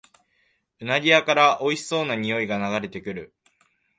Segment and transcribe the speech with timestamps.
[0.79, 3.35] うなぎ屋からおいしそうなにおいが流れてくる